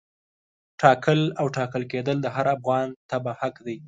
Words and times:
ټاکل 0.81 1.21
او 1.39 1.45
ټاکل 1.57 1.83
کېدل 1.91 2.17
د 2.21 2.27
هر 2.35 2.45
افغان 2.57 2.87
تبعه 3.11 3.33
حق 3.41 3.55
دی. 3.65 3.77